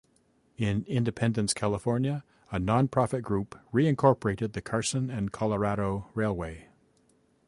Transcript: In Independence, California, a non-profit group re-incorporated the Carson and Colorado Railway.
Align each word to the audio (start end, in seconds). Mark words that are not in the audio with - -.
In 0.57 0.83
Independence, 0.87 1.53
California, 1.53 2.23
a 2.49 2.57
non-profit 2.57 3.21
group 3.21 3.55
re-incorporated 3.71 4.53
the 4.53 4.61
Carson 4.63 5.11
and 5.11 5.31
Colorado 5.31 6.07
Railway. 6.15 6.69